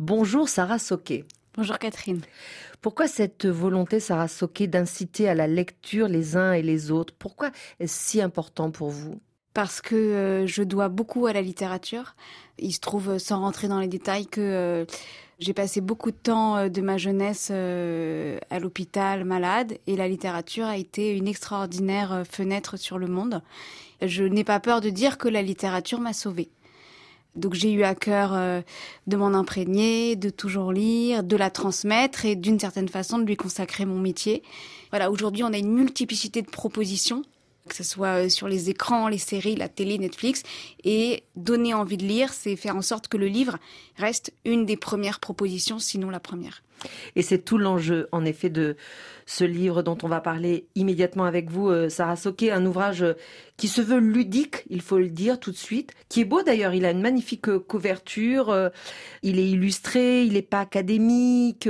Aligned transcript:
Bonjour 0.00 0.48
Sarah 0.48 0.78
Soquet. 0.78 1.26
Bonjour 1.54 1.78
Catherine. 1.78 2.22
Pourquoi 2.80 3.06
cette 3.06 3.44
volonté, 3.44 4.00
Sarah 4.00 4.28
Soquet, 4.28 4.66
d'inciter 4.66 5.28
à 5.28 5.34
la 5.34 5.46
lecture 5.46 6.08
les 6.08 6.38
uns 6.38 6.54
et 6.54 6.62
les 6.62 6.90
autres? 6.90 7.12
Pourquoi 7.18 7.50
est-ce 7.80 8.12
si 8.12 8.22
important 8.22 8.70
pour 8.70 8.88
vous? 8.88 9.20
Parce 9.52 9.82
que 9.82 9.94
euh, 9.94 10.46
je 10.46 10.62
dois 10.62 10.88
beaucoup 10.88 11.26
à 11.26 11.34
la 11.34 11.42
littérature. 11.42 12.16
Il 12.58 12.72
se 12.72 12.80
trouve, 12.80 13.18
sans 13.18 13.40
rentrer 13.40 13.68
dans 13.68 13.78
les 13.78 13.88
détails, 13.88 14.26
que 14.26 14.40
euh, 14.40 14.84
j'ai 15.38 15.52
passé 15.52 15.82
beaucoup 15.82 16.12
de 16.12 16.16
temps 16.16 16.56
euh, 16.56 16.68
de 16.70 16.80
ma 16.80 16.96
jeunesse 16.96 17.50
à 17.50 18.58
l'hôpital 18.58 19.26
malade 19.26 19.76
et 19.86 19.96
la 19.96 20.08
littérature 20.08 20.64
a 20.64 20.78
été 20.78 21.14
une 21.14 21.28
extraordinaire 21.28 22.22
fenêtre 22.26 22.78
sur 22.78 22.96
le 22.96 23.06
monde. 23.06 23.42
Je 24.00 24.24
n'ai 24.24 24.44
pas 24.44 24.60
peur 24.60 24.80
de 24.80 24.88
dire 24.88 25.18
que 25.18 25.28
la 25.28 25.42
littérature 25.42 26.00
m'a 26.00 26.14
sauvée. 26.14 26.48
Donc 27.36 27.54
j'ai 27.54 27.72
eu 27.72 27.84
à 27.84 27.94
cœur 27.94 28.32
euh, 28.34 28.60
de 29.06 29.16
m'en 29.16 29.34
imprégner, 29.34 30.16
de 30.16 30.30
toujours 30.30 30.72
lire, 30.72 31.22
de 31.22 31.36
la 31.36 31.50
transmettre 31.50 32.24
et 32.24 32.36
d'une 32.36 32.58
certaine 32.58 32.88
façon 32.88 33.18
de 33.18 33.24
lui 33.24 33.36
consacrer 33.36 33.84
mon 33.84 33.98
métier. 33.98 34.42
Voilà, 34.90 35.10
aujourd'hui 35.10 35.44
on 35.44 35.52
a 35.52 35.58
une 35.58 35.72
multiplicité 35.72 36.42
de 36.42 36.50
propositions, 36.50 37.22
que 37.70 37.76
ce 37.76 37.84
soit 37.84 38.24
euh, 38.24 38.28
sur 38.28 38.48
les 38.48 38.68
écrans, 38.68 39.08
les 39.08 39.18
séries, 39.18 39.54
la 39.54 39.68
télé, 39.68 39.96
Netflix, 39.96 40.42
et 40.84 41.22
donner 41.36 41.72
envie 41.72 41.96
de 41.96 42.04
lire, 42.04 42.32
c'est 42.32 42.56
faire 42.56 42.76
en 42.76 42.82
sorte 42.82 43.06
que 43.08 43.16
le 43.16 43.26
livre 43.26 43.58
reste 43.96 44.32
une 44.44 44.66
des 44.66 44.76
premières 44.76 45.20
propositions, 45.20 45.78
sinon 45.78 46.10
la 46.10 46.20
première. 46.20 46.62
Et 47.14 47.22
c'est 47.22 47.38
tout 47.38 47.58
l'enjeu, 47.58 48.08
en 48.10 48.24
effet, 48.24 48.50
de 48.50 48.76
ce 49.26 49.44
livre 49.44 49.82
dont 49.82 49.98
on 50.02 50.08
va 50.08 50.20
parler 50.20 50.66
immédiatement 50.74 51.24
avec 51.24 51.48
vous, 51.48 51.68
euh, 51.68 51.88
Sarah 51.88 52.16
Soquet, 52.16 52.50
un 52.50 52.66
ouvrage 52.66 53.02
euh, 53.02 53.14
qui 53.56 53.68
se 53.68 53.80
veut 53.80 54.00
ludique, 54.00 54.64
il 54.68 54.80
faut 54.80 54.98
le 54.98 55.08
dire 55.08 55.38
tout 55.38 55.52
de 55.52 55.56
suite, 55.56 55.92
qui 56.08 56.22
est 56.22 56.24
beau 56.24 56.42
d'ailleurs, 56.42 56.74
il 56.74 56.84
a 56.84 56.90
une 56.90 57.02
magnifique 57.02 57.58
couverture, 57.58 58.70
il 59.22 59.38
est 59.38 59.48
illustré, 59.48 60.24
il 60.24 60.32
n'est 60.32 60.42
pas 60.42 60.60
académique, 60.60 61.68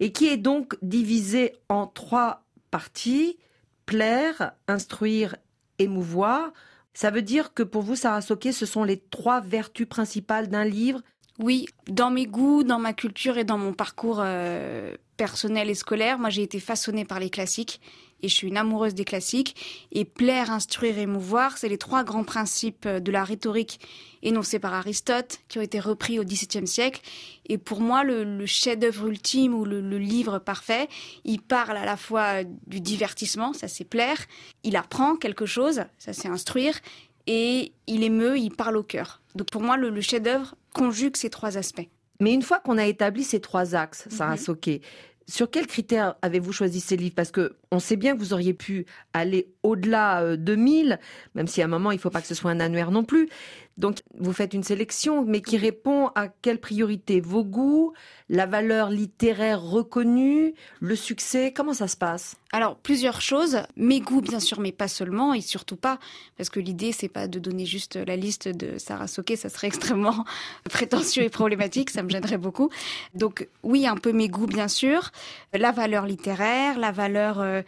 et 0.00 0.12
qui 0.12 0.28
est 0.28 0.36
donc 0.36 0.76
divisé 0.82 1.54
en 1.70 1.86
trois 1.86 2.44
parties, 2.70 3.38
plaire, 3.86 4.52
instruire, 4.68 5.36
émouvoir. 5.78 6.52
Ça 6.92 7.10
veut 7.10 7.22
dire 7.22 7.54
que 7.54 7.62
pour 7.62 7.82
vous, 7.82 7.96
Sarah 7.96 8.20
Soquet, 8.20 8.52
ce 8.52 8.66
sont 8.66 8.84
les 8.84 8.98
trois 8.98 9.40
vertus 9.40 9.88
principales 9.88 10.48
d'un 10.48 10.64
livre? 10.64 11.00
Oui, 11.38 11.66
dans 11.88 12.10
mes 12.10 12.26
goûts, 12.26 12.62
dans 12.62 12.78
ma 12.78 12.92
culture 12.92 13.38
et 13.38 13.44
dans 13.44 13.58
mon 13.58 13.72
parcours 13.72 14.20
euh, 14.20 14.94
personnel 15.16 15.70
et 15.70 15.74
scolaire, 15.74 16.18
moi 16.18 16.30
j'ai 16.30 16.42
été 16.42 16.60
façonnée 16.60 17.04
par 17.04 17.20
les 17.20 17.30
classiques 17.30 17.80
et 18.24 18.28
je 18.28 18.34
suis 18.34 18.48
une 18.48 18.56
amoureuse 18.56 18.94
des 18.94 19.04
classiques. 19.04 19.86
Et 19.92 20.06
plaire, 20.06 20.50
instruire, 20.50 20.98
émouvoir, 20.98 21.58
c'est 21.58 21.68
les 21.68 21.76
trois 21.76 22.04
grands 22.04 22.24
principes 22.24 22.88
de 22.88 23.12
la 23.12 23.22
rhétorique 23.22 23.80
énoncés 24.22 24.58
par 24.58 24.72
Aristote 24.72 25.40
qui 25.48 25.58
ont 25.58 25.62
été 25.62 25.78
repris 25.78 26.18
au 26.18 26.24
XVIIe 26.24 26.66
siècle. 26.66 27.02
Et 27.46 27.58
pour 27.58 27.80
moi, 27.80 28.02
le, 28.02 28.46
chef-d'œuvre 28.46 29.08
ultime 29.08 29.52
ou 29.52 29.66
le, 29.66 29.82
le, 29.82 29.98
livre 29.98 30.38
parfait, 30.38 30.88
il 31.24 31.42
parle 31.42 31.76
à 31.76 31.84
la 31.84 31.98
fois 31.98 32.44
du 32.44 32.80
divertissement, 32.80 33.52
ça 33.52 33.68
c'est 33.68 33.84
plaire, 33.84 34.18
il 34.62 34.76
apprend 34.76 35.16
quelque 35.16 35.44
chose, 35.44 35.84
ça 35.98 36.14
c'est 36.14 36.28
instruire, 36.28 36.80
et 37.26 37.72
il 37.86 38.02
émeut, 38.02 38.38
il 38.38 38.50
parle 38.50 38.78
au 38.78 38.82
cœur. 38.82 39.20
Donc 39.34 39.50
pour 39.50 39.62
moi, 39.62 39.76
le, 39.76 40.00
chef-d'œuvre 40.00 40.54
conjugue 40.72 41.16
ces 41.16 41.30
trois 41.30 41.58
aspects. 41.58 41.88
Mais 42.20 42.32
une 42.32 42.42
fois 42.42 42.60
qu'on 42.60 42.78
a 42.78 42.86
établi 42.86 43.24
ces 43.24 43.40
trois 43.40 43.74
axes, 43.74 44.06
Sarah 44.10 44.36
mm 44.36 44.78
sur 45.26 45.50
quels 45.50 45.66
critères 45.66 46.16
avez-vous 46.22 46.52
choisi 46.52 46.80
ces 46.80 46.96
livres? 46.96 47.14
Parce 47.14 47.30
que 47.30 47.56
on 47.70 47.78
sait 47.78 47.96
bien 47.96 48.14
que 48.14 48.18
vous 48.18 48.32
auriez 48.32 48.54
pu 48.54 48.86
aller 49.12 49.48
au-delà 49.62 50.22
euh, 50.22 50.36
de 50.36 50.54
1000, 50.54 50.98
même 51.34 51.46
si 51.46 51.62
à 51.62 51.64
un 51.64 51.68
moment 51.68 51.90
il 51.92 51.96
ne 51.96 52.00
faut 52.00 52.10
pas 52.10 52.20
que 52.20 52.26
ce 52.26 52.34
soit 52.34 52.50
un 52.50 52.60
annuaire 52.60 52.90
non 52.90 53.04
plus. 53.04 53.28
Donc 53.76 53.98
vous 54.18 54.32
faites 54.32 54.54
une 54.54 54.62
sélection, 54.62 55.24
mais 55.24 55.40
qui 55.40 55.56
répond 55.56 56.08
à 56.14 56.28
quelle 56.28 56.60
priorité? 56.60 57.20
Vos 57.20 57.44
goûts, 57.44 57.92
la 58.28 58.46
valeur 58.46 58.90
littéraire 58.90 59.60
reconnue, 59.60 60.54
le 60.80 60.96
succès 60.96 61.52
Comment 61.52 61.74
ça 61.74 61.88
se 61.88 61.96
passe? 61.96 62.36
Alors 62.52 62.76
plusieurs 62.76 63.20
choses. 63.20 63.58
Mes 63.76 64.00
goûts 64.00 64.20
bien 64.20 64.38
sûr, 64.38 64.60
mais 64.60 64.72
pas 64.72 64.88
seulement 64.88 65.34
et 65.34 65.40
surtout 65.40 65.76
pas, 65.76 65.98
parce 66.36 66.50
que 66.50 66.60
l'idée 66.60 66.92
c'est 66.92 67.08
pas 67.08 67.26
de 67.26 67.38
donner 67.38 67.66
juste 67.66 67.96
la 67.96 68.16
liste 68.16 68.48
de 68.48 68.78
Sarah 68.78 69.08
Soquet, 69.08 69.36
ça 69.36 69.48
serait 69.48 69.66
extrêmement 69.74 70.24
prétentieux 70.70 71.24
et 71.24 71.30
problématique, 71.30 71.90
ça 71.90 72.02
me 72.02 72.08
gênerait 72.08 72.38
beaucoup. 72.38 72.70
Donc 73.14 73.48
oui, 73.62 73.86
un 73.86 73.96
peu 73.96 74.12
mes 74.12 74.28
goûts 74.28 74.46
bien 74.46 74.68
sûr, 74.68 75.10
la 75.52 75.72
valeur 75.72 76.06
littéraire, 76.06 76.78
la 76.78 76.92
valeur 76.92 77.40
euh, 77.40 77.62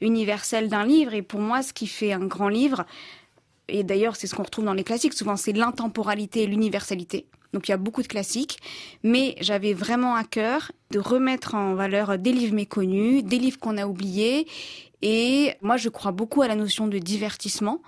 universelle 0.00 0.68
d'un 0.68 0.84
livre. 0.84 1.14
Et 1.14 1.22
pour 1.22 1.40
moi, 1.40 1.62
ce 1.62 1.72
qui 1.72 1.86
fait 1.86 2.12
un 2.12 2.24
grand 2.24 2.48
livre, 2.48 2.86
et 3.70 3.84
d'ailleurs 3.84 4.16
c'est 4.16 4.26
ce 4.26 4.34
qu'on 4.34 4.42
retrouve 4.42 4.64
dans 4.64 4.74
les 4.74 4.84
classiques, 4.84 5.14
souvent 5.14 5.36
c'est 5.36 5.52
l'intemporalité 5.52 6.42
et 6.42 6.46
l'universalité. 6.46 7.26
Donc 7.52 7.68
il 7.68 7.72
y 7.72 7.74
a 7.74 7.78
beaucoup 7.78 8.02
de 8.02 8.06
classiques, 8.06 8.58
mais 9.02 9.34
j'avais 9.40 9.72
vraiment 9.72 10.14
à 10.14 10.24
cœur 10.24 10.72
de 10.90 10.98
remettre 10.98 11.54
en 11.54 11.74
valeur 11.74 12.18
des 12.18 12.32
livres 12.32 12.54
méconnus, 12.54 13.24
des 13.24 13.38
livres 13.38 13.58
qu'on 13.58 13.76
a 13.76 13.86
oubliés. 13.86 14.46
Et 15.02 15.54
moi, 15.62 15.76
je 15.76 15.88
crois 15.88 16.12
beaucoup 16.12 16.42
à 16.42 16.48
la 16.48 16.54
notion 16.54 16.86
de 16.86 16.98
divertissement. 16.98 17.80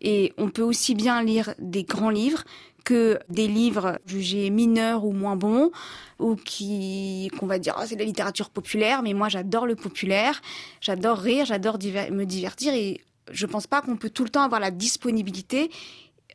Et 0.00 0.32
on 0.36 0.50
peut 0.50 0.62
aussi 0.62 0.94
bien 0.94 1.22
lire 1.22 1.54
des 1.58 1.84
grands 1.84 2.10
livres 2.10 2.44
que 2.84 3.18
des 3.28 3.48
livres 3.48 3.98
jugés 4.06 4.50
mineurs 4.50 5.04
ou 5.04 5.12
moins 5.12 5.34
bons, 5.34 5.72
ou 6.20 6.36
qui 6.36 7.30
qu'on 7.38 7.46
va 7.46 7.58
dire 7.58 7.74
oh, 7.78 7.82
c'est 7.84 7.96
de 7.96 8.00
la 8.00 8.06
littérature 8.06 8.50
populaire, 8.50 9.02
mais 9.02 9.12
moi 9.12 9.28
j'adore 9.28 9.66
le 9.66 9.74
populaire, 9.74 10.40
j'adore 10.80 11.18
rire, 11.18 11.46
j'adore 11.46 11.78
me 11.82 12.24
divertir 12.24 12.74
et 12.74 13.00
je 13.30 13.46
pense 13.46 13.66
pas 13.66 13.82
qu'on 13.82 13.96
peut 13.96 14.10
tout 14.10 14.24
le 14.24 14.30
temps 14.30 14.42
avoir 14.42 14.60
la 14.60 14.70
disponibilité 14.70 15.70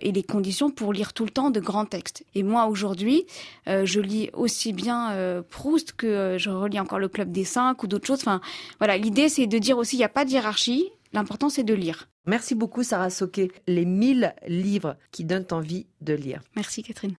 et 0.00 0.12
les 0.12 0.22
conditions 0.22 0.70
pour 0.70 0.92
lire 0.92 1.12
tout 1.12 1.24
le 1.24 1.30
temps 1.30 1.50
de 1.50 1.60
grands 1.60 1.84
textes. 1.84 2.24
Et 2.34 2.42
moi 2.42 2.66
aujourd'hui, 2.66 3.26
euh, 3.66 3.84
je 3.84 4.00
lis 4.00 4.30
aussi 4.32 4.72
bien 4.72 5.12
euh, 5.12 5.42
Proust 5.42 5.92
que 5.92 6.06
euh, 6.06 6.38
je 6.38 6.50
relis 6.50 6.80
encore 6.80 6.98
le 6.98 7.08
Club 7.08 7.32
des 7.32 7.44
Cinq 7.44 7.82
ou 7.82 7.86
d'autres 7.86 8.06
choses. 8.06 8.20
Enfin, 8.20 8.40
voilà, 8.78 8.96
l'idée 8.96 9.28
c'est 9.28 9.46
de 9.46 9.58
dire 9.58 9.78
aussi 9.78 9.96
il 9.96 10.00
n'y 10.00 10.04
a 10.04 10.08
pas 10.08 10.24
de 10.24 10.30
hiérarchie. 10.30 10.90
L'important 11.12 11.48
c'est 11.48 11.64
de 11.64 11.74
lire. 11.74 12.08
Merci 12.26 12.54
beaucoup 12.54 12.82
Sarah 12.82 13.10
Soquet. 13.10 13.50
Les 13.66 13.86
1000 13.86 14.34
livres 14.46 14.96
qui 15.10 15.24
donnent 15.24 15.46
envie 15.50 15.86
de 16.02 16.12
lire. 16.14 16.42
Merci 16.54 16.82
Catherine. 16.82 17.14